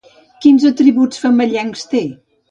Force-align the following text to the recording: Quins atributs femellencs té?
Quins 0.45 0.63
atributs 0.69 1.21
femellencs 1.25 1.83
té? 1.93 2.01